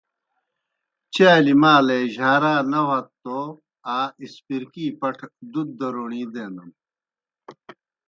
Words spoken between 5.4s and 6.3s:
دُت دہ روݨی